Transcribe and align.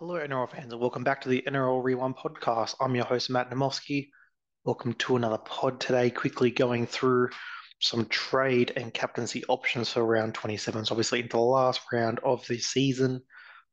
Hello, 0.00 0.14
NRL 0.14 0.50
fans, 0.50 0.72
and 0.72 0.80
welcome 0.80 1.04
back 1.04 1.20
to 1.20 1.28
the 1.28 1.44
NRL 1.46 1.84
Rewind 1.84 2.16
podcast. 2.16 2.74
I'm 2.80 2.94
your 2.94 3.04
host, 3.04 3.28
Matt 3.28 3.50
Namowski. 3.50 4.08
Welcome 4.64 4.94
to 4.94 5.16
another 5.16 5.36
pod 5.36 5.78
today. 5.78 6.08
Quickly 6.08 6.50
going 6.50 6.86
through 6.86 7.28
some 7.80 8.06
trade 8.06 8.72
and 8.76 8.94
captaincy 8.94 9.44
options 9.44 9.90
for 9.90 10.02
round 10.02 10.32
27. 10.32 10.86
So, 10.86 10.94
obviously, 10.94 11.20
into 11.20 11.36
the 11.36 11.42
last 11.42 11.82
round 11.92 12.18
of 12.20 12.46
the 12.46 12.56
season, 12.56 13.20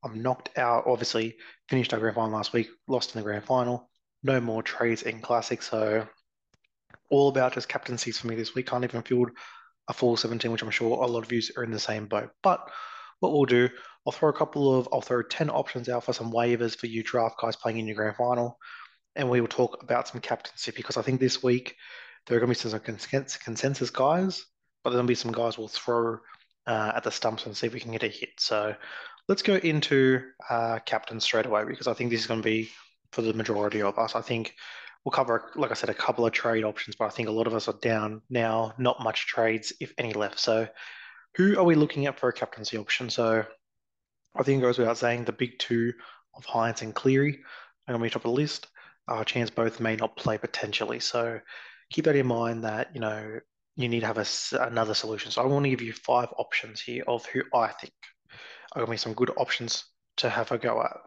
I'm 0.04 0.22
knocked 0.22 0.58
out. 0.58 0.84
Obviously, 0.86 1.38
finished 1.70 1.94
our 1.94 2.00
grand 2.02 2.16
final 2.16 2.36
last 2.36 2.52
week, 2.52 2.68
lost 2.90 3.16
in 3.16 3.22
the 3.22 3.24
grand 3.24 3.46
final. 3.46 3.90
No 4.22 4.42
more 4.42 4.62
trades 4.62 5.04
in 5.04 5.22
Classic. 5.22 5.62
So, 5.62 6.06
all 7.10 7.30
about 7.30 7.54
just 7.54 7.70
captaincies 7.70 8.20
for 8.20 8.28
me 8.28 8.36
this 8.36 8.54
week. 8.54 8.68
Can't 8.68 8.84
even 8.84 9.02
field 9.02 9.30
a 9.88 9.94
full 9.94 10.18
17, 10.18 10.52
which 10.52 10.62
I'm 10.62 10.72
sure 10.72 11.02
a 11.02 11.08
lot 11.08 11.24
of 11.24 11.32
you 11.32 11.42
are 11.56 11.64
in 11.64 11.72
the 11.72 11.80
same 11.80 12.08
boat. 12.08 12.32
But 12.44 12.70
what 13.20 13.32
we'll 13.32 13.46
do, 13.46 13.70
I'll 14.06 14.14
throw 14.14 14.30
a 14.30 14.34
couple 14.34 14.78
of, 14.78 14.88
I'll 14.92 15.02
throw 15.02 15.22
10 15.22 15.50
options 15.50 15.90
out 15.90 16.04
for 16.04 16.14
some 16.14 16.32
waivers 16.32 16.78
for 16.78 16.88
you 16.88 17.04
draft 17.04 17.40
guys 17.42 17.56
playing 17.56 17.80
in 17.80 17.88
your 17.88 17.96
grand 17.96 18.16
final. 18.16 18.58
And 19.16 19.30
we 19.30 19.42
will 19.42 19.48
talk 19.48 19.82
about 19.82 20.08
some 20.08 20.22
captaincy 20.22 20.72
because 20.76 20.98
I 20.98 21.02
think 21.02 21.20
this 21.20 21.42
week 21.42 21.76
there 22.26 22.38
are 22.38 22.40
going 22.40 22.54
to 22.54 22.64
be 22.64 22.70
some 22.70 22.80
consensus 23.44 23.90
guys, 23.90 24.46
but 24.84 24.92
there'll 24.92 25.06
be 25.06 25.16
some 25.16 25.32
guys 25.32 25.58
we'll 25.58 25.68
throw 25.68 26.20
uh, 26.68 26.92
at 26.96 27.04
the 27.04 27.12
stumps 27.12 27.46
and 27.46 27.58
see 27.58 27.68
if 27.68 27.74
we 27.74 27.80
can 27.80 27.92
get 27.92 28.04
a 28.04 28.08
hit. 28.08 28.30
So 28.38 28.76
let's 29.28 29.42
go 29.42 29.56
into 29.56 30.22
uh, 30.50 30.80
captain 30.86 31.20
straight 31.20 31.46
away 31.46 31.66
because 31.66 31.88
I 31.88 31.94
think 31.94 32.12
this 32.12 32.22
is 32.22 32.28
going 32.28 32.42
to 32.42 32.48
be 32.48 32.70
for 33.12 33.22
the 33.22 33.34
majority 33.34 33.82
of 33.82 33.98
us. 33.98 34.16
I 34.16 34.22
think 34.22 34.54
we'll 35.04 35.12
cover, 35.12 35.52
like 35.56 35.72
I 35.72 35.76
said, 35.76 35.90
a 35.90 35.94
couple 35.94 36.26
of 36.26 36.34
trade 36.34 36.64
options, 36.64 36.96
but 36.96 37.06
I 37.06 37.10
think 37.10 37.30
a 37.30 37.32
lot 37.32 37.48
of 37.48 37.54
us 37.54 37.68
are 37.68 37.80
down 37.82 38.22
now, 38.30 38.74
not 38.78 39.04
much 39.04 39.28
trades, 39.28 39.74
if 39.80 39.94
any, 39.98 40.14
left. 40.14 40.40
So 40.40 40.68
who 41.38 41.58
are 41.58 41.64
we 41.64 41.76
looking 41.76 42.08
at 42.08 42.20
for 42.20 42.30
a 42.30 42.34
captaincy 42.34 42.78
option? 42.78 43.10
So 43.10 43.46
I 44.36 44.44
think 44.44 44.60
it 44.60 44.66
goes 44.66 44.80
without 44.80 44.98
saying 44.98 45.26
the 45.26 45.32
big 45.32 45.60
two 45.60 45.94
of 46.36 46.46
Hynes 46.46 46.82
and 46.82 46.94
Cleary 46.94 47.40
are 47.88 47.94
going 47.94 48.00
to 48.00 48.04
be 48.04 48.10
top 48.10 48.26
of 48.26 48.32
the 48.32 48.42
list. 48.42 48.68
Uh, 49.08 49.24
chance 49.24 49.50
both 49.52 49.80
may 49.80 49.96
not 49.96 50.18
play 50.18 50.38
potentially. 50.38 51.00
So 51.00 51.40
keep 51.92 52.06
that 52.06 52.16
in 52.16 52.26
mind 52.26 52.64
that, 52.64 52.90
you 52.94 53.00
know, 53.00 53.40
you 53.76 53.88
need 53.88 54.00
to 54.00 54.08
have 54.08 54.18
a, 54.18 54.26
another 54.66 54.96
solution. 54.96 55.32
So 55.32 55.44
I 55.44 55.46
want 55.46 55.64
to 55.64 55.70
give 55.70 55.82
you 55.82 55.94
five 55.94 56.30
options 56.38 56.82
here 56.82 57.04
of 57.08 57.26
who 57.28 57.44
I 57.54 57.68
think 57.68 57.94
are 58.74 58.80
going 58.80 58.88
to 58.88 58.92
be 58.92 58.98
some 58.98 59.14
good 59.14 59.32
options 59.38 59.86
to 60.18 60.30
have 60.30 60.52
a 60.52 60.58
go 60.58 60.82
at. 60.82 60.98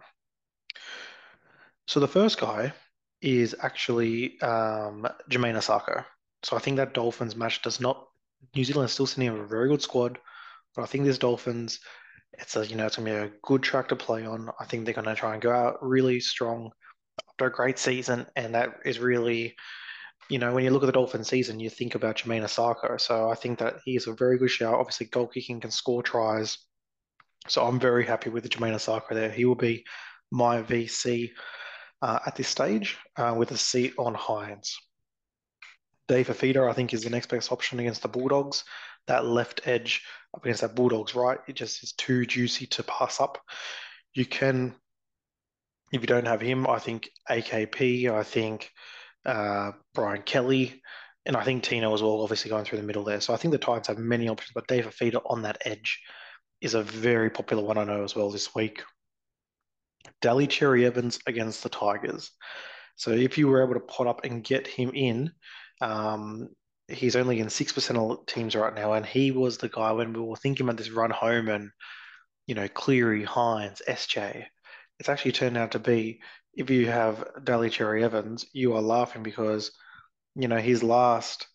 So 1.88 1.98
the 1.98 2.08
first 2.08 2.40
guy 2.40 2.72
is 3.20 3.56
actually 3.60 4.40
um, 4.40 5.08
Jamayne 5.28 5.56
Isaako. 5.56 6.04
So 6.44 6.56
I 6.56 6.60
think 6.60 6.76
that 6.76 6.94
Dolphins 6.94 7.34
match 7.34 7.62
does 7.62 7.80
not 7.80 8.06
New 8.54 8.64
Zealand 8.64 8.86
is 8.86 8.92
still 8.92 9.06
sitting 9.06 9.26
in 9.26 9.38
a 9.38 9.46
very 9.46 9.68
good 9.68 9.82
squad, 9.82 10.18
but 10.74 10.82
I 10.82 10.86
think 10.86 11.04
this 11.04 11.18
Dolphins, 11.18 11.80
it's 12.32 12.56
a 12.56 12.66
you 12.66 12.76
know 12.76 12.86
it's 12.86 12.96
gonna 12.96 13.10
be 13.10 13.16
a 13.16 13.32
good 13.42 13.62
track 13.62 13.88
to 13.88 13.96
play 13.96 14.24
on. 14.24 14.50
I 14.58 14.64
think 14.64 14.84
they're 14.84 14.94
gonna 14.94 15.14
try 15.14 15.34
and 15.34 15.42
go 15.42 15.52
out 15.52 15.78
really 15.82 16.20
strong 16.20 16.70
after 17.28 17.46
a 17.46 17.52
great 17.52 17.78
season, 17.78 18.26
and 18.36 18.54
that 18.54 18.70
is 18.84 18.98
really, 18.98 19.54
you 20.28 20.38
know, 20.38 20.52
when 20.54 20.64
you 20.64 20.70
look 20.70 20.82
at 20.82 20.86
the 20.86 20.92
Dolphins 20.92 21.28
season, 21.28 21.60
you 21.60 21.70
think 21.70 21.94
about 21.94 22.16
Jamayne 22.16 22.44
Isaako. 22.44 23.00
So 23.00 23.28
I 23.30 23.34
think 23.34 23.58
that 23.58 23.76
he 23.84 23.96
is 23.96 24.06
a 24.06 24.14
very 24.14 24.38
good 24.38 24.50
shout. 24.50 24.74
Obviously, 24.74 25.06
goal 25.06 25.26
kicking 25.26 25.60
can 25.60 25.70
score 25.70 26.02
tries. 26.02 26.58
So 27.48 27.64
I'm 27.64 27.80
very 27.80 28.04
happy 28.04 28.30
with 28.30 28.42
the 28.42 28.48
Jamayne 28.48 28.74
Isaako 28.74 29.14
there. 29.14 29.30
He 29.30 29.44
will 29.44 29.54
be 29.54 29.84
my 30.30 30.62
VC 30.62 31.30
uh, 32.02 32.20
at 32.26 32.36
this 32.36 32.48
stage 32.48 32.98
uh, 33.16 33.34
with 33.36 33.50
a 33.50 33.56
seat 33.56 33.94
on 33.98 34.14
Hynes. 34.14 34.74
Dave 36.10 36.26
Fifita, 36.26 36.68
I 36.68 36.72
think, 36.72 36.92
is 36.92 37.04
the 37.04 37.10
next 37.10 37.28
best 37.28 37.52
option 37.52 37.78
against 37.78 38.02
the 38.02 38.08
Bulldogs. 38.08 38.64
That 39.06 39.24
left 39.24 39.68
edge 39.68 40.02
up 40.34 40.44
against 40.44 40.62
that 40.62 40.74
Bulldogs 40.74 41.14
right, 41.14 41.38
it 41.46 41.54
just 41.54 41.84
is 41.84 41.92
too 41.92 42.26
juicy 42.26 42.66
to 42.66 42.82
pass 42.82 43.20
up. 43.20 43.38
You 44.12 44.26
can, 44.26 44.74
if 45.92 46.00
you 46.00 46.08
don't 46.08 46.26
have 46.26 46.40
him, 46.40 46.66
I 46.66 46.80
think 46.80 47.10
AKP, 47.30 48.10
I 48.10 48.24
think 48.24 48.72
uh, 49.24 49.70
Brian 49.94 50.22
Kelly, 50.22 50.82
and 51.26 51.36
I 51.36 51.44
think 51.44 51.62
Tino 51.62 51.94
as 51.94 52.02
well, 52.02 52.22
obviously 52.22 52.50
going 52.50 52.64
through 52.64 52.78
the 52.78 52.86
middle 52.88 53.04
there. 53.04 53.20
So 53.20 53.32
I 53.32 53.36
think 53.36 53.52
the 53.52 53.58
Titans 53.58 53.86
have 53.86 53.98
many 53.98 54.28
options, 54.28 54.50
but 54.52 54.66
Dave 54.66 54.86
Fifita 54.86 55.22
on 55.26 55.42
that 55.42 55.62
edge 55.64 56.02
is 56.60 56.74
a 56.74 56.82
very 56.82 57.30
popular 57.30 57.62
one 57.62 57.78
I 57.78 57.84
know 57.84 58.02
as 58.02 58.16
well 58.16 58.32
this 58.32 58.52
week. 58.52 58.82
Daly 60.20 60.48
Cherry 60.48 60.86
Evans 60.86 61.20
against 61.28 61.62
the 61.62 61.68
Tigers. 61.68 62.32
So 62.96 63.12
if 63.12 63.38
you 63.38 63.46
were 63.46 63.62
able 63.62 63.74
to 63.74 63.80
pot 63.80 64.08
up 64.08 64.24
and 64.24 64.42
get 64.42 64.66
him 64.66 64.90
in, 64.92 65.30
um, 65.80 66.48
he's 66.88 67.16
only 67.16 67.40
in 67.40 67.48
6% 67.48 67.96
of 67.96 68.26
teams 68.26 68.54
right 68.54 68.74
now, 68.74 68.92
and 68.94 69.06
he 69.06 69.30
was 69.30 69.58
the 69.58 69.68
guy 69.68 69.92
when 69.92 70.12
we 70.12 70.20
were 70.20 70.36
thinking 70.36 70.66
about 70.66 70.76
this 70.76 70.90
run 70.90 71.10
home 71.10 71.48
and, 71.48 71.70
you 72.46 72.54
know, 72.54 72.68
Cleary, 72.68 73.24
Hynes, 73.24 73.80
SJ. 73.88 74.44
It's 74.98 75.08
actually 75.08 75.32
turned 75.32 75.56
out 75.56 75.72
to 75.72 75.78
be, 75.78 76.20
if 76.54 76.68
you 76.70 76.86
have 76.88 77.24
Daly 77.44 77.70
Cherry 77.70 78.04
Evans, 78.04 78.44
you 78.52 78.74
are 78.74 78.82
laughing 78.82 79.22
because, 79.22 79.70
you 80.34 80.48
know, 80.48 80.58
his 80.58 80.82
last, 80.82 81.46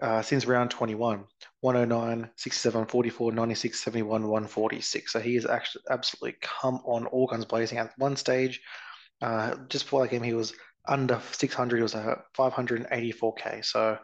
uh, 0.00 0.22
since 0.22 0.46
round 0.46 0.70
21, 0.70 1.24
109, 1.60 2.30
67, 2.36 2.86
44, 2.86 3.32
96, 3.32 3.80
71, 3.82 4.22
146. 4.22 5.12
So 5.12 5.20
he 5.20 5.34
has 5.34 5.46
actually 5.46 5.84
absolutely 5.90 6.38
come 6.40 6.80
on 6.84 7.06
all 7.06 7.26
guns 7.26 7.44
blazing 7.44 7.78
at 7.78 7.92
one 7.98 8.16
stage. 8.16 8.60
Uh, 9.20 9.56
just 9.68 9.86
before 9.86 10.02
that 10.02 10.10
game, 10.10 10.22
he 10.22 10.34
was 10.34 10.54
under 10.88 11.20
600, 11.32 11.76
he 11.76 11.82
was 11.82 11.94
at 11.94 12.24
584k. 12.36 13.64
So 13.64 13.98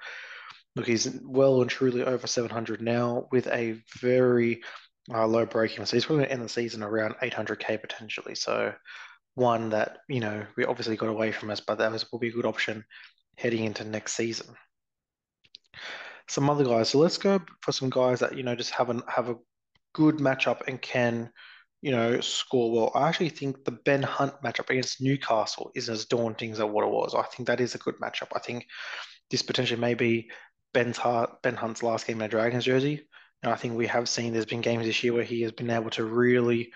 look, 0.76 0.86
he's 0.86 1.08
well 1.22 1.60
and 1.60 1.70
truly 1.70 2.02
over 2.02 2.26
700 2.26 2.80
now 2.80 3.28
with 3.30 3.46
a 3.48 3.76
very 4.00 4.62
uh, 5.12 5.26
low 5.26 5.46
breaking. 5.46 5.84
So 5.86 5.96
he's 5.96 6.04
probably 6.04 6.24
going 6.24 6.28
to 6.28 6.34
end 6.34 6.44
the 6.44 6.48
season 6.48 6.82
around 6.82 7.16
800k 7.22 7.80
potentially. 7.80 8.34
So 8.34 8.74
one 9.34 9.70
that 9.70 9.98
you 10.08 10.20
know 10.20 10.44
we 10.56 10.64
obviously 10.64 10.96
got 10.96 11.08
away 11.08 11.32
from 11.32 11.50
us, 11.50 11.60
but 11.60 11.78
that 11.78 11.92
was 11.92 12.10
will 12.10 12.18
be 12.18 12.28
a 12.28 12.32
good 12.32 12.46
option 12.46 12.84
heading 13.38 13.64
into 13.64 13.84
next 13.84 14.14
season. 14.14 14.54
Some 16.28 16.50
other 16.50 16.64
guys. 16.64 16.90
So 16.90 16.98
let's 16.98 17.18
go 17.18 17.40
for 17.60 17.72
some 17.72 17.90
guys 17.90 18.20
that 18.20 18.36
you 18.36 18.42
know 18.42 18.54
just 18.54 18.70
have 18.72 18.90
a 18.90 19.02
have 19.08 19.28
a 19.28 19.36
good 19.94 20.16
matchup 20.16 20.62
and 20.66 20.80
can 20.80 21.30
you 21.82 21.90
know, 21.90 22.20
score 22.20 22.70
well. 22.70 22.92
I 22.94 23.08
actually 23.08 23.30
think 23.30 23.64
the 23.64 23.72
Ben 23.72 24.02
Hunt 24.02 24.34
matchup 24.42 24.70
against 24.70 25.02
Newcastle 25.02 25.72
isn't 25.74 25.92
as 25.92 26.06
daunting 26.06 26.52
as 26.52 26.62
what 26.62 26.84
it 26.84 26.90
was. 26.90 27.14
I 27.14 27.22
think 27.24 27.48
that 27.48 27.60
is 27.60 27.74
a 27.74 27.78
good 27.78 27.96
matchup. 27.96 28.28
I 28.34 28.38
think 28.38 28.66
this 29.30 29.42
potentially 29.42 29.80
may 29.80 29.94
be 29.94 30.30
Ben's 30.72 30.96
Hart, 30.96 31.42
Ben 31.42 31.56
Hunt's 31.56 31.82
last 31.82 32.06
game 32.06 32.20
in 32.20 32.26
a 32.26 32.28
Dragons 32.28 32.64
jersey. 32.64 33.06
And 33.42 33.52
I 33.52 33.56
think 33.56 33.74
we 33.74 33.88
have 33.88 34.08
seen 34.08 34.32
there's 34.32 34.46
been 34.46 34.60
games 34.60 34.86
this 34.86 35.02
year 35.02 35.12
where 35.12 35.24
he 35.24 35.42
has 35.42 35.50
been 35.50 35.70
able 35.70 35.90
to 35.90 36.04
really 36.04 36.72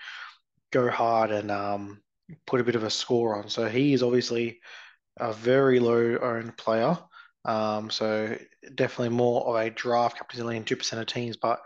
go 0.71 0.89
hard 0.89 1.31
and 1.31 1.49
um, 1.49 2.01
put 2.45 2.59
a 2.59 2.65
bit 2.65 2.75
of 2.75 2.83
a 2.83 2.89
score 2.89 3.37
on. 3.37 3.47
So 3.47 3.67
he 3.69 3.93
is 3.93 4.03
obviously 4.03 4.59
a 5.17 5.31
very 5.31 5.79
low 5.79 6.17
owned 6.21 6.57
player. 6.57 6.97
Um, 7.45 7.89
so 7.89 8.37
definitely 8.75 9.15
more 9.15 9.47
of 9.47 9.65
a 9.65 9.69
draft 9.69 10.17
captain 10.17 10.49
in 10.49 10.65
2% 10.65 10.99
of 10.99 11.05
teams, 11.05 11.37
but 11.37 11.61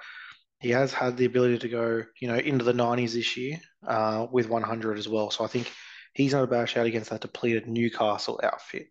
he 0.61 0.69
has 0.69 0.93
had 0.93 1.17
the 1.17 1.25
ability 1.25 1.57
to 1.59 1.69
go, 1.69 2.03
you 2.19 2.27
know, 2.27 2.37
into 2.37 2.63
the 2.63 2.71
90s 2.71 3.13
this 3.13 3.35
year 3.35 3.59
uh, 3.85 4.27
with 4.31 4.47
100 4.47 4.97
as 4.99 5.09
well. 5.09 5.31
So 5.31 5.43
I 5.43 5.47
think 5.47 5.71
he's 6.13 6.33
not 6.33 6.43
a 6.43 6.47
bad 6.47 6.69
shout 6.69 6.85
against 6.85 7.09
that 7.09 7.21
depleted 7.21 7.67
Newcastle 7.67 8.39
outfit. 8.43 8.87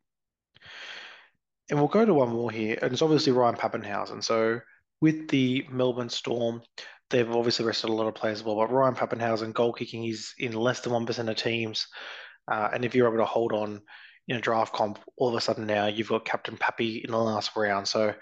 And 1.70 1.78
we'll 1.78 1.88
go 1.88 2.04
to 2.04 2.12
one 2.12 2.30
more 2.30 2.50
here, 2.50 2.76
and 2.82 2.92
it's 2.92 3.02
obviously 3.02 3.32
Ryan 3.32 3.54
Papenhuyzen. 3.54 4.24
So 4.24 4.60
with 5.00 5.28
the 5.28 5.64
Melbourne 5.70 6.08
Storm, 6.08 6.62
they've 7.08 7.30
obviously 7.30 7.64
rested 7.64 7.90
a 7.90 7.92
lot 7.92 8.08
of 8.08 8.16
players 8.16 8.40
as 8.40 8.44
well, 8.44 8.56
but 8.56 8.72
Ryan 8.72 8.96
Papenhuyzen 8.96 9.54
goal 9.54 9.72
kicking 9.72 10.04
is 10.04 10.34
in 10.38 10.52
less 10.52 10.80
than 10.80 10.92
1% 10.92 11.30
of 11.30 11.36
teams. 11.36 11.86
Uh, 12.50 12.68
and 12.72 12.84
if 12.84 12.96
you're 12.96 13.06
able 13.06 13.18
to 13.18 13.24
hold 13.24 13.52
on 13.52 13.80
in 14.26 14.36
a 14.36 14.40
draft 14.40 14.72
comp, 14.72 14.98
all 15.16 15.28
of 15.28 15.34
a 15.36 15.40
sudden 15.40 15.66
now 15.66 15.86
you've 15.86 16.08
got 16.08 16.24
Captain 16.24 16.56
Pappy 16.56 16.96
in 17.04 17.12
the 17.12 17.16
last 17.16 17.54
round. 17.54 17.86
So 17.86 18.12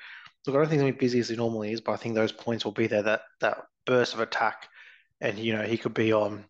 Look, 0.47 0.55
I 0.55 0.59
don't 0.59 0.69
think 0.69 0.81
he's 0.81 0.83
going 0.83 0.93
to 0.93 0.99
be 0.99 1.07
busy 1.07 1.21
as 1.21 1.29
he 1.29 1.37
normally 1.37 1.73
is, 1.73 1.81
but 1.81 1.93
I 1.93 1.97
think 1.97 2.15
those 2.15 2.33
points 2.33 2.65
will 2.65 2.73
be 2.73 2.87
there. 2.87 3.03
That 3.03 3.23
that 3.41 3.65
burst 3.87 4.15
of 4.15 4.21
attack, 4.21 4.69
and 5.21 5.39
you 5.39 5.55
know 5.55 5.63
he 5.63 5.77
could 5.77 5.95
be 5.95 6.13
on 6.13 6.45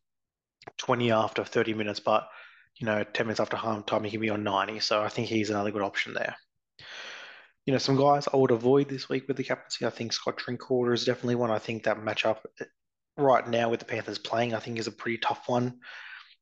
twenty 0.77 1.11
after 1.11 1.45
thirty 1.45 1.75
minutes, 1.75 2.01
but 2.01 2.29
you 2.77 2.87
know 2.87 3.03
ten 3.05 3.27
minutes 3.27 3.41
after 3.41 3.57
half 3.57 3.87
time 3.87 4.05
he 4.05 4.11
can 4.11 4.21
be 4.21 4.31
on 4.31 4.45
ninety. 4.45 4.81
So 4.81 5.03
I 5.03 5.09
think 5.09 5.29
he's 5.29 5.51
another 5.51 5.71
good 5.71 5.83
option 5.83 6.15
there. 6.15 6.37
You 7.67 7.73
know, 7.73 7.79
some 7.79 7.97
guys 7.97 8.29
I 8.33 8.37
would 8.37 8.51
avoid 8.51 8.89
this 8.89 9.09
week 9.09 9.29
with 9.29 9.37
the 9.37 9.45
captaincy. 9.45 9.85
I 9.85 9.91
think 9.91 10.13
Scott 10.13 10.39
Drinkwater 10.39 10.93
is 10.93 11.05
definitely 11.05 11.35
one. 11.35 11.51
I 11.51 11.59
think 11.59 11.85
that 11.85 11.99
matchup 11.99 12.39
right 13.19 13.47
now 13.47 13.69
with 13.69 13.81
the 13.81 13.87
Panthers 13.87 14.19
playing, 14.19 14.55
I 14.55 14.59
think 14.59 14.79
is 14.79 14.87
a 14.87 14.93
pretty 14.93 15.19
tough 15.19 15.49
one. 15.49 15.81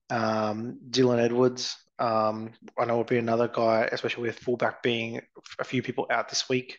Um, 0.08 0.78
Dylan 0.88 1.18
Edwards, 1.18 1.76
um, 1.98 2.52
I 2.78 2.84
know 2.84 2.98
would 2.98 3.08
be 3.08 3.18
another 3.18 3.48
guy, 3.48 3.88
especially 3.90 4.28
with 4.28 4.38
fullback 4.38 4.84
being 4.84 5.20
a 5.58 5.64
few 5.64 5.82
people 5.82 6.06
out 6.10 6.28
this 6.28 6.48
week 6.48 6.78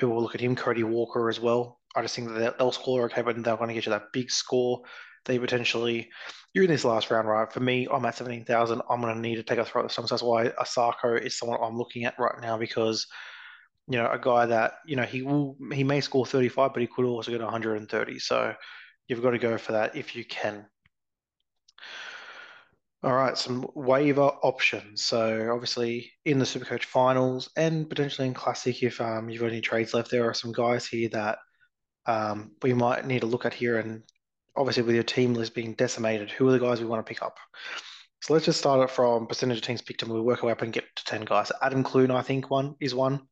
people 0.00 0.14
will 0.14 0.22
look 0.22 0.34
at 0.34 0.40
him, 0.40 0.56
Cody 0.56 0.82
Walker 0.82 1.28
as 1.28 1.40
well. 1.40 1.78
I 1.94 2.02
just 2.02 2.14
think 2.14 2.28
that 2.34 2.58
they'll 2.58 2.72
score 2.72 3.04
okay, 3.04 3.22
but 3.22 3.42
they're 3.42 3.56
going 3.56 3.68
to 3.68 3.74
get 3.74 3.86
you 3.86 3.90
that 3.90 4.12
big 4.12 4.30
score. 4.30 4.82
They 5.26 5.38
potentially, 5.38 6.08
you're 6.54 6.64
in 6.64 6.70
this 6.70 6.84
last 6.84 7.10
round, 7.10 7.28
right? 7.28 7.52
For 7.52 7.60
me, 7.60 7.86
I'm 7.92 8.04
at 8.04 8.16
17,000. 8.16 8.80
I'm 8.88 9.00
going 9.00 9.14
to 9.14 9.20
need 9.20 9.36
to 9.36 9.42
take 9.42 9.58
a 9.58 9.64
throw 9.64 9.82
at 9.82 9.88
the 9.88 9.92
stumps. 9.92 10.10
That's 10.10 10.22
why 10.22 10.48
Isaako 10.48 11.20
is 11.20 11.38
someone 11.38 11.58
I'm 11.62 11.76
looking 11.76 12.04
at 12.04 12.18
right 12.18 12.40
now 12.40 12.56
because, 12.56 13.06
you 13.88 13.98
know, 13.98 14.10
a 14.10 14.18
guy 14.18 14.46
that, 14.46 14.74
you 14.86 14.96
know, 14.96 15.02
he 15.02 15.22
will, 15.22 15.56
he 15.72 15.84
may 15.84 16.00
score 16.00 16.24
35, 16.24 16.72
but 16.72 16.80
he 16.80 16.88
could 16.88 17.04
also 17.04 17.30
get 17.30 17.42
130. 17.42 18.18
So 18.18 18.54
you've 19.08 19.22
got 19.22 19.30
to 19.30 19.38
go 19.38 19.58
for 19.58 19.72
that 19.72 19.96
if 19.96 20.16
you 20.16 20.24
can. 20.24 20.66
All 23.02 23.14
right, 23.14 23.36
some 23.36 23.66
waiver 23.74 24.30
options. 24.42 25.02
So 25.02 25.50
obviously 25.52 26.12
in 26.26 26.38
the 26.38 26.44
Supercoach 26.44 26.84
finals 26.84 27.48
and 27.56 27.88
potentially 27.88 28.28
in 28.28 28.34
Classic, 28.34 28.82
if 28.82 29.00
um, 29.00 29.30
you've 29.30 29.40
got 29.40 29.52
any 29.52 29.62
trades 29.62 29.94
left, 29.94 30.10
there 30.10 30.28
are 30.28 30.34
some 30.34 30.52
guys 30.52 30.86
here 30.86 31.08
that 31.10 31.38
um, 32.04 32.52
we 32.62 32.74
might 32.74 33.06
need 33.06 33.20
to 33.20 33.26
look 33.26 33.46
at 33.46 33.54
here. 33.54 33.78
And 33.78 34.02
obviously 34.54 34.82
with 34.82 34.94
your 34.94 35.04
team 35.04 35.32
list 35.32 35.54
being 35.54 35.72
decimated, 35.72 36.30
who 36.30 36.46
are 36.48 36.52
the 36.52 36.58
guys 36.58 36.80
we 36.80 36.86
want 36.86 37.04
to 37.04 37.08
pick 37.08 37.22
up? 37.22 37.38
So 38.20 38.34
let's 38.34 38.44
just 38.44 38.58
start 38.58 38.82
it 38.82 38.94
from 38.94 39.26
percentage 39.26 39.56
of 39.56 39.62
teams 39.62 39.80
picked 39.80 40.02
and 40.02 40.12
we'll 40.12 40.22
work 40.22 40.42
our 40.42 40.48
way 40.48 40.52
up 40.52 40.60
and 40.60 40.72
get 40.72 40.84
to 40.96 41.04
10 41.06 41.22
guys. 41.22 41.50
Adam 41.62 41.82
Clune, 41.82 42.10
I 42.10 42.20
think, 42.20 42.50
one 42.50 42.74
is 42.80 42.94
one. 42.94 43.22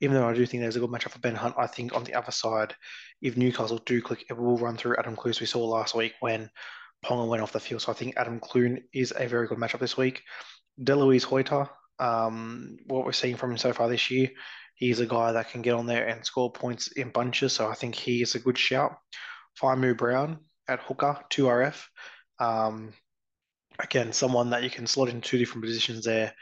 Even 0.00 0.14
though 0.14 0.28
I 0.28 0.34
do 0.34 0.46
think 0.46 0.60
there's 0.60 0.76
a 0.76 0.80
good 0.80 0.90
matchup 0.90 1.10
for 1.10 1.18
Ben 1.18 1.34
Hunt, 1.34 1.56
I 1.58 1.66
think 1.66 1.96
on 1.96 2.04
the 2.04 2.14
other 2.14 2.30
side, 2.30 2.74
if 3.20 3.36
Newcastle 3.36 3.78
do 3.86 4.00
click, 4.00 4.24
it 4.30 4.36
will 4.36 4.56
run 4.56 4.76
through 4.76 4.96
Adam 4.98 5.16
Clune, 5.16 5.30
as 5.30 5.40
we 5.40 5.46
saw 5.46 5.64
last 5.64 5.96
week 5.96 6.12
when 6.20 6.48
Ponga 7.06 7.26
went 7.28 7.42
off 7.42 7.52
the 7.52 7.60
field. 7.60 7.82
So 7.82 7.92
I 7.92 7.94
think 7.94 8.16
Adam 8.16 8.40
Clune 8.40 8.82
is 8.92 9.12
a 9.16 9.28
very 9.28 9.46
good 9.46 9.58
matchup 9.58 9.78
this 9.78 9.96
week. 9.96 10.22
Delouise 10.82 11.24
Hoeter, 11.24 11.68
um, 11.98 12.76
what 12.86 13.04
we're 13.04 13.12
seeing 13.12 13.36
from 13.36 13.52
him 13.52 13.58
so 13.58 13.72
far 13.72 13.88
this 13.88 14.10
year, 14.10 14.30
he's 14.74 15.00
a 15.00 15.06
guy 15.06 15.32
that 15.32 15.50
can 15.50 15.62
get 15.62 15.74
on 15.74 15.86
there 15.86 16.06
and 16.06 16.24
score 16.24 16.52
points 16.52 16.88
in 16.88 17.10
bunches. 17.10 17.52
So 17.52 17.68
I 17.68 17.74
think 17.74 17.94
he 17.94 18.22
is 18.22 18.34
a 18.34 18.40
good 18.40 18.58
shout. 18.58 18.96
Fa'amanu 19.54 19.96
Brown 19.96 20.38
at 20.68 20.80
hooker, 20.80 21.18
2RF. 21.30 21.80
Um, 22.38 22.92
again, 23.78 24.12
someone 24.12 24.50
that 24.50 24.64
you 24.64 24.70
can 24.70 24.86
slot 24.86 25.08
in 25.08 25.20
two 25.20 25.38
different 25.38 25.64
positions 25.64 26.04
there 26.04 26.34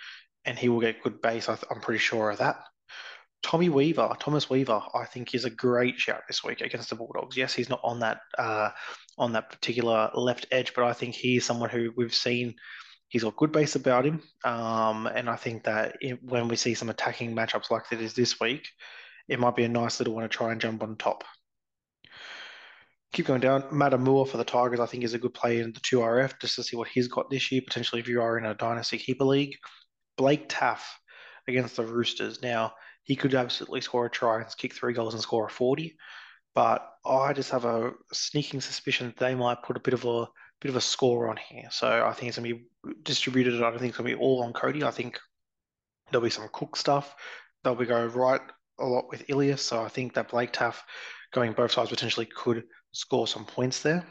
and 0.44 0.58
he 0.58 0.68
will 0.68 0.80
get 0.80 1.02
good 1.02 1.20
base. 1.20 1.48
I 1.48 1.58
am 1.70 1.80
pretty 1.80 2.00
sure 2.00 2.30
of 2.30 2.38
that. 2.38 2.56
Tommy 3.44 3.68
Weaver, 3.68 4.16
Thomas 4.18 4.48
Weaver, 4.48 4.80
I 4.94 5.04
think 5.04 5.34
is 5.34 5.44
a 5.44 5.50
great 5.50 6.00
shout 6.00 6.22
this 6.26 6.42
week 6.42 6.62
against 6.62 6.88
the 6.88 6.96
Bulldogs. 6.96 7.36
Yes, 7.36 7.52
he's 7.52 7.68
not 7.68 7.80
on 7.84 8.00
that 8.00 8.20
uh, 8.38 8.70
on 9.18 9.32
that 9.32 9.50
particular 9.50 10.10
left 10.14 10.46
edge, 10.50 10.72
but 10.74 10.84
I 10.84 10.94
think 10.94 11.14
he's 11.14 11.44
someone 11.44 11.68
who 11.68 11.92
we've 11.94 12.14
seen. 12.14 12.54
He's 13.08 13.22
got 13.22 13.36
good 13.36 13.52
base 13.52 13.76
about 13.76 14.06
him, 14.06 14.22
um, 14.44 15.06
and 15.06 15.28
I 15.28 15.36
think 15.36 15.64
that 15.64 15.98
it, 16.00 16.24
when 16.24 16.48
we 16.48 16.56
see 16.56 16.72
some 16.72 16.88
attacking 16.88 17.36
matchups 17.36 17.70
like 17.70 17.86
that 17.90 18.00
is 18.00 18.14
this 18.14 18.40
week, 18.40 18.66
it 19.28 19.38
might 19.38 19.56
be 19.56 19.64
a 19.64 19.68
nice 19.68 20.00
little 20.00 20.14
one 20.14 20.22
to 20.22 20.28
try 20.28 20.50
and 20.50 20.60
jump 20.60 20.82
on 20.82 20.96
top. 20.96 21.22
Keep 23.12 23.26
going 23.26 23.42
down. 23.42 23.64
Matt 23.70 24.00
Moore 24.00 24.26
for 24.26 24.38
the 24.38 24.44
Tigers, 24.44 24.80
I 24.80 24.86
think, 24.86 25.04
is 25.04 25.12
a 25.12 25.18
good 25.18 25.34
play 25.34 25.60
in 25.60 25.72
the 25.72 25.80
2RF 25.80 26.40
just 26.40 26.56
to 26.56 26.62
see 26.62 26.76
what 26.78 26.88
he's 26.88 27.08
got 27.08 27.28
this 27.28 27.52
year, 27.52 27.60
potentially 27.60 28.00
if 28.00 28.08
you 28.08 28.22
are 28.22 28.38
in 28.38 28.46
a 28.46 28.54
Dynasty 28.54 28.96
Keeper 28.96 29.24
League. 29.24 29.54
Blake 30.16 30.48
Taaffe 30.48 30.86
against 31.46 31.76
the 31.76 31.84
Roosters. 31.84 32.42
Now, 32.42 32.72
he 33.04 33.16
could 33.16 33.34
absolutely 33.34 33.82
score 33.82 34.06
a 34.06 34.10
try 34.10 34.40
and 34.40 34.56
kick 34.56 34.74
three 34.74 34.94
goals 34.94 35.14
and 35.14 35.22
score 35.22 35.46
a 35.46 35.50
40. 35.50 35.96
But 36.54 36.88
I 37.04 37.32
just 37.32 37.50
have 37.50 37.64
a 37.64 37.92
sneaking 38.12 38.60
suspicion 38.60 39.08
that 39.08 39.16
they 39.16 39.34
might 39.34 39.62
put 39.62 39.76
a 39.76 39.80
bit 39.80 39.94
of 39.94 40.04
a 40.04 40.26
bit 40.60 40.70
of 40.70 40.76
a 40.76 40.80
score 40.80 41.28
on 41.28 41.36
here. 41.36 41.68
So 41.70 42.06
I 42.06 42.12
think 42.12 42.28
it's 42.28 42.38
gonna 42.38 42.54
be 42.54 42.64
distributed. 43.02 43.56
I 43.56 43.70
don't 43.70 43.78
think 43.78 43.90
it's 43.90 43.98
gonna 43.98 44.08
be 44.08 44.14
all 44.14 44.42
on 44.42 44.52
Cody. 44.52 44.84
I 44.84 44.90
think 44.90 45.20
there'll 46.10 46.24
be 46.24 46.30
some 46.30 46.48
Cook 46.52 46.76
stuff. 46.76 47.14
They'll 47.62 47.74
be 47.74 47.86
go 47.86 48.06
right 48.06 48.40
a 48.78 48.84
lot 48.84 49.08
with 49.10 49.28
Ilias. 49.28 49.62
So 49.62 49.82
I 49.82 49.88
think 49.88 50.14
that 50.14 50.30
Blake 50.30 50.52
Taaffe 50.52 50.82
going 51.32 51.52
both 51.52 51.72
sides 51.72 51.90
potentially 51.90 52.26
could 52.26 52.64
score 52.92 53.26
some 53.26 53.44
points 53.44 53.82
there. 53.82 54.06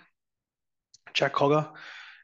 Jack 1.13 1.33
Cogger, 1.33 1.71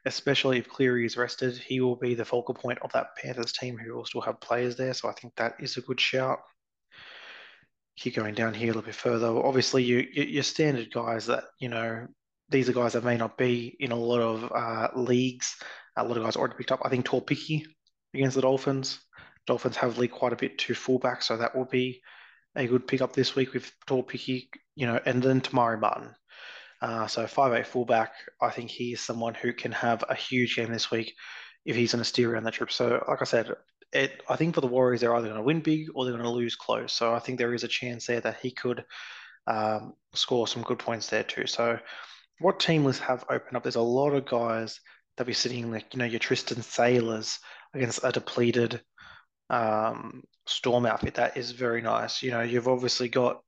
especially 0.04 0.58
if 0.58 0.68
Cleary 0.68 1.06
is 1.06 1.16
rested, 1.16 1.56
he 1.56 1.80
will 1.80 1.96
be 1.96 2.14
the 2.14 2.24
focal 2.24 2.54
point 2.54 2.78
of 2.82 2.92
that 2.92 3.16
Panthers 3.16 3.52
team 3.52 3.78
who 3.78 3.94
will 3.94 4.04
still 4.04 4.20
have 4.20 4.40
players 4.40 4.76
there. 4.76 4.94
So 4.94 5.08
I 5.08 5.12
think 5.12 5.34
that 5.36 5.54
is 5.60 5.76
a 5.76 5.80
good 5.80 6.00
shout 6.00 6.40
keep 8.00 8.16
going 8.16 8.34
down 8.34 8.54
here 8.54 8.66
a 8.66 8.74
little 8.74 8.82
bit 8.82 8.94
further. 8.94 9.28
Obviously, 9.28 9.84
you, 9.84 10.06
you 10.12 10.24
your 10.24 10.42
standard 10.42 10.92
guys 10.92 11.26
that 11.26 11.44
you 11.58 11.68
know 11.68 12.08
these 12.48 12.68
are 12.68 12.72
guys 12.72 12.94
that 12.94 13.04
may 13.04 13.16
not 13.16 13.36
be 13.36 13.76
in 13.78 13.92
a 13.92 13.96
lot 13.96 14.20
of 14.20 14.52
uh, 14.52 14.88
leagues. 14.98 15.54
A 15.96 16.04
lot 16.04 16.16
of 16.16 16.24
guys 16.24 16.36
already 16.36 16.54
picked 16.56 16.72
up. 16.72 16.80
I 16.84 16.88
think 16.88 17.08
Picky 17.26 17.66
against 18.14 18.34
the 18.34 18.42
Dolphins. 18.42 18.98
Dolphins 19.46 19.76
have 19.76 19.98
leaked 19.98 20.14
quite 20.14 20.32
a 20.32 20.36
bit 20.36 20.58
to 20.58 20.74
fullback, 20.74 21.22
so 21.22 21.36
that 21.36 21.54
will 21.54 21.66
be 21.66 22.00
a 22.56 22.66
good 22.66 22.86
pickup 22.86 23.12
this 23.12 23.36
week 23.36 23.52
with 23.52 23.70
Picky, 23.86 24.50
you 24.74 24.86
know, 24.86 25.00
and 25.04 25.22
then 25.22 25.40
Te 25.40 25.54
Maire 25.54 25.76
Martin. 25.76 26.14
Uh, 26.82 27.06
so 27.06 27.26
five 27.26 27.52
eight 27.52 27.66
fullback, 27.66 28.12
I 28.40 28.50
think 28.50 28.70
he 28.70 28.94
is 28.94 29.00
someone 29.00 29.34
who 29.34 29.52
can 29.52 29.72
have 29.72 30.04
a 30.08 30.14
huge 30.14 30.56
game 30.56 30.72
this 30.72 30.90
week 30.90 31.14
if 31.66 31.76
he's 31.76 31.92
going 31.92 32.00
to 32.00 32.08
steer 32.08 32.32
around 32.32 32.44
that 32.44 32.54
trip. 32.54 32.72
So, 32.72 33.04
like 33.06 33.20
I 33.20 33.24
said, 33.24 33.54
it, 33.92 34.22
I 34.28 34.36
think 34.36 34.54
for 34.54 34.60
the 34.60 34.66
Warriors, 34.66 35.00
they're 35.00 35.14
either 35.14 35.26
going 35.26 35.38
to 35.38 35.44
win 35.44 35.60
big 35.60 35.88
or 35.94 36.04
they're 36.04 36.14
going 36.14 36.24
to 36.24 36.30
lose 36.30 36.56
close. 36.56 36.92
So 36.92 37.14
I 37.14 37.18
think 37.18 37.38
there 37.38 37.54
is 37.54 37.64
a 37.64 37.68
chance 37.68 38.06
there 38.06 38.20
that 38.20 38.38
he 38.40 38.50
could 38.50 38.84
um, 39.46 39.94
score 40.14 40.46
some 40.46 40.62
good 40.62 40.78
points 40.78 41.08
there 41.08 41.24
too. 41.24 41.46
So 41.46 41.78
what 42.38 42.60
team 42.60 42.84
lists 42.84 43.02
have 43.02 43.24
opened 43.28 43.56
up? 43.56 43.62
There's 43.62 43.76
a 43.76 43.80
lot 43.80 44.10
of 44.10 44.26
guys 44.26 44.80
that 45.16 45.26
be 45.26 45.32
sitting 45.32 45.70
like 45.70 45.92
you 45.92 45.98
know 45.98 46.04
your 46.04 46.18
Tristan 46.18 46.62
Sailors 46.62 47.38
against 47.74 48.00
a 48.02 48.12
depleted 48.12 48.80
um, 49.50 50.22
Storm 50.46 50.86
outfit. 50.86 51.14
That 51.14 51.36
is 51.36 51.50
very 51.50 51.82
nice. 51.82 52.22
You 52.22 52.30
know 52.30 52.42
you've 52.42 52.68
obviously 52.68 53.08
got 53.08 53.42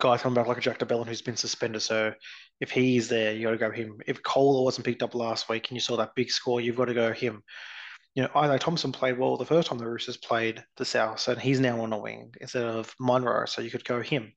guys 0.00 0.22
coming 0.22 0.34
back 0.34 0.46
like 0.46 0.58
a 0.58 0.60
Jack 0.60 0.78
de 0.78 0.86
Belin 0.86 1.06
who's 1.06 1.22
been 1.22 1.36
suspended. 1.36 1.82
So 1.82 2.14
if 2.60 2.70
he's 2.70 3.08
there, 3.08 3.34
you 3.34 3.44
got 3.44 3.50
to 3.50 3.56
go 3.58 3.70
him. 3.70 3.98
If 4.06 4.22
Kohler 4.22 4.64
wasn't 4.64 4.86
picked 4.86 5.02
up 5.02 5.14
last 5.14 5.48
week 5.48 5.68
and 5.68 5.76
you 5.76 5.80
saw 5.80 5.96
that 5.96 6.14
big 6.14 6.30
score, 6.30 6.60
you've 6.60 6.76
got 6.76 6.86
to 6.86 6.94
go 6.94 7.12
him 7.12 7.42
you 8.18 8.24
know, 8.24 8.30
Isaiah 8.34 8.58
Thompson 8.58 8.90
played 8.90 9.16
well 9.16 9.36
the 9.36 9.44
first 9.44 9.68
time 9.68 9.78
the 9.78 9.86
Roosters 9.86 10.16
played 10.16 10.64
the 10.76 10.84
South, 10.84 11.28
and 11.28 11.40
he's 11.40 11.60
now 11.60 11.80
on 11.82 11.92
a 11.92 11.98
wing 11.98 12.34
instead 12.40 12.64
of 12.64 12.92
Munro, 12.98 13.46
so 13.46 13.62
you 13.62 13.70
could 13.70 13.84
go 13.84 14.02
him. 14.02 14.32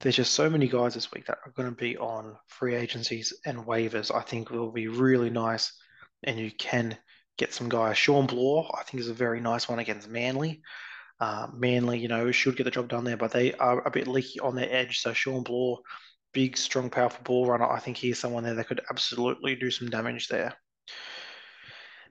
There's 0.00 0.16
just 0.16 0.32
so 0.32 0.48
many 0.48 0.66
guys 0.66 0.94
this 0.94 1.12
week 1.12 1.26
that 1.26 1.36
are 1.44 1.52
going 1.52 1.68
to 1.68 1.76
be 1.76 1.98
on 1.98 2.38
free 2.46 2.74
agencies 2.74 3.34
and 3.44 3.66
waivers. 3.66 4.14
I 4.14 4.22
think 4.22 4.50
it'll 4.50 4.72
be 4.72 4.88
really 4.88 5.28
nice, 5.28 5.78
and 6.22 6.38
you 6.38 6.50
can 6.52 6.96
get 7.36 7.52
some 7.52 7.68
guys. 7.68 7.98
Shawn 7.98 8.26
Blore, 8.26 8.74
I 8.80 8.82
think, 8.84 9.02
is 9.02 9.10
a 9.10 9.14
very 9.14 9.42
nice 9.42 9.68
one 9.68 9.78
against 9.78 10.08
Manly. 10.08 10.62
Uh, 11.20 11.48
Manly, 11.52 11.98
you 11.98 12.08
know, 12.08 12.32
should 12.32 12.56
get 12.56 12.64
the 12.64 12.70
job 12.70 12.88
done 12.88 13.04
there, 13.04 13.18
but 13.18 13.30
they 13.30 13.52
are 13.52 13.86
a 13.86 13.90
bit 13.90 14.08
leaky 14.08 14.40
on 14.40 14.54
their 14.54 14.72
edge. 14.72 15.00
So 15.00 15.12
Shawn 15.12 15.42
Blore, 15.42 15.80
big, 16.32 16.56
strong, 16.56 16.88
powerful 16.88 17.24
ball 17.24 17.44
runner. 17.44 17.70
I 17.70 17.78
think 17.78 17.98
he's 17.98 18.18
someone 18.18 18.44
there 18.44 18.54
that 18.54 18.68
could 18.68 18.80
absolutely 18.88 19.54
do 19.54 19.70
some 19.70 19.90
damage 19.90 20.28
there. 20.28 20.54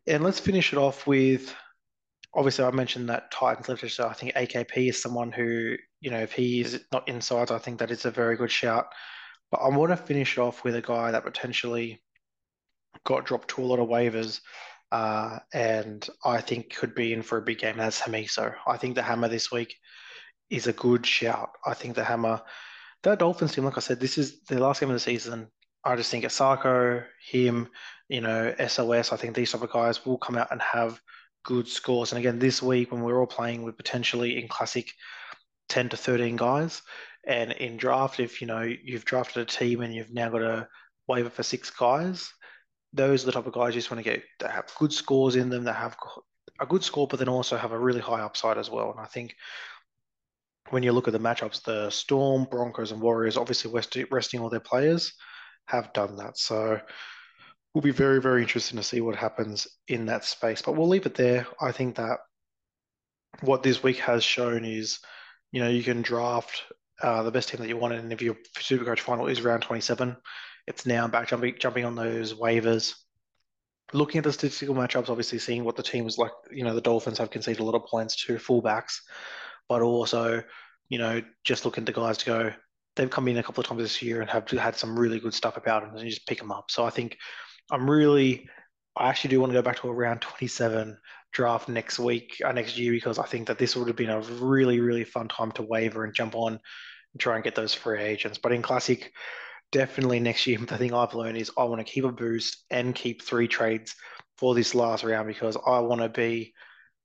And 0.08 0.24
let's 0.24 0.40
finish 0.40 0.74
it 0.74 0.78
off 0.78 1.06
with 1.06 1.54
obviously 2.34 2.66
I 2.66 2.72
mentioned 2.72 3.10
that 3.10 3.32
Titans 3.32 3.94
so 3.94 4.08
I 4.08 4.14
think 4.14 4.34
AKP 4.34 4.90
is 4.90 5.02
someone 5.02 5.32
who, 5.32 5.76
you 6.00 6.10
know, 6.10 6.20
if 6.20 6.32
he 6.32 6.62
is 6.62 6.84
not 6.92 7.08
inside, 7.08 7.52
I 7.52 7.58
think 7.58 7.80
that 7.80 7.92
is 7.92 8.06
a 8.06 8.12
very 8.12 8.38
good 8.38 8.52
shout. 8.52 8.88
But 9.52 9.58
I 9.58 9.70
want 9.70 9.92
to 9.92 9.98
finish 9.98 10.38
off 10.38 10.64
with 10.64 10.76
a 10.76 10.82
guy 10.82 11.12
that 11.12 11.26
potentially 11.26 12.02
got 13.06 13.26
dropped 13.26 13.50
to 13.50 13.62
a 13.62 13.66
lot 13.66 13.80
of 13.80 13.90
waivers 13.90 14.40
uh, 14.92 15.40
and 15.54 16.08
I 16.24 16.42
think 16.42 16.76
could 16.76 16.94
be 16.94 17.14
in 17.14 17.22
for 17.22 17.38
a 17.38 17.42
big 17.42 17.60
game. 17.60 17.78
That's 17.78 18.02
Hamiso. 18.02 18.54
I 18.68 18.78
think 18.78 18.96
the 18.96 19.04
Hammer 19.04 19.28
this 19.28 19.52
week 19.52 19.76
is 20.50 20.68
a 20.68 20.74
good 20.74 21.06
shout. 21.06 21.52
I 21.66 21.74
think 21.74 21.96
the 21.96 22.04
Hammer, 22.04 22.42
that 23.04 23.20
Dolphins 23.20 23.54
team, 23.54 23.66
like 23.66 23.78
I 23.78 23.82
said, 23.82 24.00
this 24.00 24.18
is 24.18 24.44
the 24.44 24.60
last 24.60 24.80
game 24.80 24.90
of 24.90 24.96
the 24.96 25.00
season. 25.00 25.48
I 25.84 25.96
just 25.96 26.12
think 26.12 26.26
Isaako, 26.26 27.04
him, 27.28 27.70
you 28.08 28.22
know, 28.22 28.54
SOS, 28.68 29.12
I 29.12 29.18
think 29.18 29.36
these 29.36 29.52
type 29.52 29.64
of 29.64 29.72
guys 29.72 30.06
will 30.06 30.18
come 30.18 30.38
out 30.38 30.52
and 30.52 30.62
have 30.62 31.02
good 31.44 31.68
scores. 31.68 32.12
And 32.12 32.20
again, 32.20 32.40
this 32.40 32.62
week 32.62 32.92
when 32.92 33.02
we're 33.02 33.20
all 33.20 33.28
playing 33.28 33.64
with 33.64 33.78
potentially 33.78 34.40
in 34.40 34.48
classic 34.48 34.92
10 35.70 35.90
to 35.90 35.98
13 35.98 36.36
guys, 36.36 36.82
and 37.26 37.52
in 37.52 37.78
draft, 37.78 38.20
if 38.20 38.42
you 38.42 38.48
know 38.48 38.62
you've 38.62 39.06
drafted 39.06 39.44
a 39.44 39.46
team 39.46 39.82
and 39.82 39.94
you've 39.94 40.14
now 40.14 40.30
got 40.30 40.42
a 40.42 40.68
waiver 41.08 41.30
for 41.30 41.44
six 41.44 41.70
guys, 41.70 42.32
those 42.94 43.24
are 43.24 43.28
the 43.28 43.32
type 43.32 43.48
of 43.48 43.54
guys 43.54 43.74
you 43.74 43.82
just 43.82 43.92
want 43.92 44.04
to 44.04 44.10
get 44.10 44.24
that 44.40 44.52
have 44.52 44.72
good 44.78 44.92
scores 44.92 45.36
in 45.36 45.50
them, 45.50 45.64
that 45.64 45.76
have 45.76 45.96
a 46.60 46.66
good 46.66 46.84
score, 46.84 47.08
but 47.08 47.18
then 47.18 47.30
also 47.30 47.58
have 47.58 47.72
a 47.72 47.80
really 47.80 48.02
high 48.02 48.22
upside 48.22 48.58
as 48.58 48.70
well. 48.70 48.92
And 48.92 49.00
I 49.00 49.06
think 49.06 49.36
when 50.70 50.84
you 50.84 50.92
look 50.92 51.08
at 51.08 51.14
the 51.14 51.20
matchups, 51.20 51.64
the 51.64 51.90
Storm, 51.90 52.48
Broncos, 52.50 52.92
and 52.92 53.02
Warriors, 53.02 53.38
obviously 53.38 53.72
resting 54.12 54.42
all 54.42 54.50
their 54.50 54.60
players, 54.60 55.14
have 55.66 55.94
done 55.94 56.18
that. 56.18 56.38
So 56.38 56.80
we'll 57.74 57.82
be 57.82 57.92
very, 57.92 58.22
very 58.22 58.42
interesting 58.42 58.78
to 58.78 58.84
see 58.84 59.02
what 59.02 59.16
happens 59.16 59.68
in 59.88 60.06
that 60.08 60.26
space. 60.26 60.62
But 60.62 60.74
we'll 60.74 60.88
leave 60.88 61.06
it 61.06 61.16
there. 61.16 61.48
I 61.60 61.72
think 61.72 61.96
that 61.96 62.20
what 63.42 63.64
this 63.64 63.82
week 63.82 63.98
has 63.98 64.24
shown 64.24 64.66
is, 64.66 65.00
you 65.52 65.62
know, 65.62 65.70
you 65.70 65.84
can 65.84 66.02
draft 66.02 66.64
uh, 67.02 67.24
the 67.24 67.32
best 67.32 67.50
team 67.50 67.62
that 67.62 67.68
you 67.68 67.78
want, 67.78 67.94
and 67.94 68.14
if 68.14 68.22
your 68.22 68.36
Supercoach 68.58 69.00
final 69.00 69.28
is 69.28 69.42
round 69.42 69.64
27, 69.64 70.16
it's 70.68 70.86
now 70.86 71.08
back 71.08 71.28
jumping 71.28 71.56
jumping 71.60 71.86
on 71.86 71.96
those 71.96 72.34
waivers. 72.34 72.94
Looking 73.94 74.20
at 74.20 74.24
the 74.24 74.32
statistical 74.32 74.76
matchups, 74.76 75.10
obviously 75.10 75.40
seeing 75.40 75.64
what 75.64 75.76
the 75.76 75.84
teams 75.84 76.18
like, 76.18 76.32
you 76.52 76.64
know, 76.64 76.74
the 76.74 76.82
Dolphins 76.82 77.18
have 77.18 77.32
conceded 77.32 77.60
a 77.60 77.64
lot 77.64 77.76
of 77.76 77.86
points 77.86 78.16
to 78.26 78.36
fullbacks, 78.36 79.00
but 79.68 79.82
also, 79.82 80.44
you 80.88 80.98
know, 80.98 81.22
just 81.44 81.66
looking 81.66 81.82
at 81.82 81.88
the 81.88 82.00
guys 82.00 82.18
to 82.20 82.26
go, 82.26 82.54
they've 82.96 83.10
come 83.10 83.28
in 83.28 83.38
a 83.38 83.44
couple 83.44 83.62
of 83.62 83.68
times 83.68 83.82
this 83.82 84.02
year 84.02 84.22
and 84.22 84.30
have 84.30 84.50
had 84.50 84.76
some 84.76 85.00
really 85.00 85.20
good 85.20 85.34
stuff 85.34 85.58
about 85.58 85.84
them, 85.84 85.92
and 85.96 86.04
you 86.04 86.10
just 86.10 86.28
pick 86.28 86.38
them 86.38 86.52
up. 86.52 86.70
So 86.70 86.86
I 86.86 86.90
think 86.90 87.18
I'm 87.72 87.90
really, 87.90 88.50
I 88.96 89.10
actually 89.10 89.30
do 89.30 89.40
want 89.40 89.52
to 89.52 89.58
go 89.58 89.62
back 89.62 89.78
to 89.78 89.90
a 89.90 89.94
round 89.94 90.22
27 90.22 90.98
draft 91.32 91.70
next 91.70 92.00
week, 92.00 92.42
uh, 92.46 92.52
next 92.52 92.78
year, 92.78 92.92
because 92.92 93.18
I 93.18 93.26
think 93.26 93.48
that 93.48 93.58
this 93.58 93.76
would 93.76 93.88
have 93.88 93.96
been 93.96 94.10
a 94.10 94.22
really, 94.22 94.80
really 94.80 95.06
fun 95.06 95.28
time 95.28 95.52
to 95.54 95.64
waiver 95.64 96.04
and 96.04 96.14
jump 96.14 96.36
on 96.36 96.54
and 96.54 97.20
try 97.20 97.36
and 97.36 97.44
get 97.44 97.56
those 97.56 97.74
free 97.74 98.02
agents. 98.02 98.38
But 98.38 98.52
in 98.52 98.62
Classic, 98.62 99.12
definitely 99.72 100.20
next 100.20 100.46
year, 100.48 100.58
the 100.68 100.78
thing 100.78 100.94
I've 100.94 101.14
learned 101.14 101.38
is 101.38 101.52
I 101.58 101.64
want 101.64 101.86
to 101.86 101.92
keep 101.92 102.04
a 102.04 102.12
boost 102.12 102.66
and 102.70 102.96
keep 102.96 103.22
three 103.22 103.48
trades 103.48 103.96
for 104.38 104.56
this 104.56 104.76
last 104.76 105.04
round 105.04 105.28
because 105.28 105.58
I 105.66 105.80
want 105.80 106.02
to 106.02 106.10
be, 106.10 106.54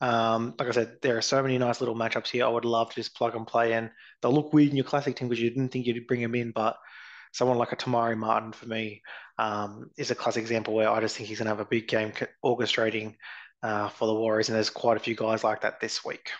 um, 0.00 0.54
like 0.58 0.68
I 0.68 0.72
said, 0.72 0.96
there 1.02 1.16
are 1.16 1.22
so 1.22 1.42
many 1.42 1.56
nice 1.58 1.80
little 1.80 1.94
matchups 1.94 2.28
here. 2.28 2.44
I 2.44 2.48
would 2.48 2.64
love 2.64 2.90
to 2.90 2.96
just 2.96 3.16
plug 3.16 3.34
and 3.34 3.46
play 3.46 3.72
in. 3.72 3.90
They'll 4.20 4.34
look 4.34 4.52
weird 4.52 4.70
in 4.70 4.76
your 4.76 4.84
classic 4.84 5.16
team 5.16 5.28
because 5.28 5.42
you 5.42 5.50
didn't 5.50 5.70
think 5.70 5.86
you'd 5.86 6.06
bring 6.06 6.22
them 6.22 6.34
in, 6.34 6.50
but 6.50 6.76
someone 7.32 7.58
like 7.58 7.72
a 7.72 7.76
Te 7.76 7.90
Maire 7.90 8.16
Martin 8.16 8.52
for 8.52 8.66
me 8.66 9.02
um, 9.38 9.90
is 9.96 10.10
a 10.10 10.14
classic 10.14 10.42
example 10.42 10.74
where 10.74 10.90
I 10.90 11.00
just 11.00 11.16
think 11.16 11.28
he's 11.28 11.38
going 11.38 11.46
to 11.46 11.50
have 11.50 11.60
a 11.60 11.68
big 11.68 11.88
game 11.88 12.12
orchestrating 12.44 13.14
uh, 13.62 13.88
for 13.88 14.06
the 14.06 14.14
Warriors, 14.14 14.48
and 14.48 14.56
there's 14.56 14.70
quite 14.70 14.96
a 14.96 15.00
few 15.00 15.14
guys 15.14 15.44
like 15.44 15.62
that 15.62 15.80
this 15.80 16.04
week. 16.04 16.30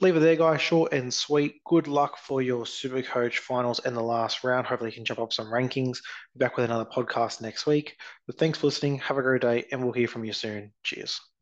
Leave 0.00 0.16
it 0.16 0.20
there, 0.20 0.36
guys. 0.36 0.60
Short 0.60 0.92
and 0.92 1.12
sweet. 1.14 1.62
Good 1.64 1.86
luck 1.86 2.18
for 2.18 2.42
your 2.42 2.66
Super 2.66 3.00
Coach 3.00 3.38
finals 3.38 3.80
and 3.84 3.96
the 3.96 4.02
last 4.02 4.42
round. 4.42 4.66
Hopefully, 4.66 4.90
you 4.90 4.96
can 4.96 5.04
jump 5.04 5.20
up 5.20 5.32
some 5.32 5.46
rankings. 5.46 5.98
Be 6.34 6.38
back 6.38 6.56
with 6.56 6.64
another 6.64 6.84
podcast 6.84 7.40
next 7.40 7.64
week. 7.64 7.96
But 8.26 8.36
thanks 8.36 8.58
for 8.58 8.66
listening. 8.66 8.98
Have 8.98 9.18
a 9.18 9.22
great 9.22 9.42
day, 9.42 9.64
and 9.70 9.82
we'll 9.82 9.92
hear 9.92 10.08
from 10.08 10.24
you 10.24 10.32
soon. 10.32 10.72
Cheers. 10.82 11.24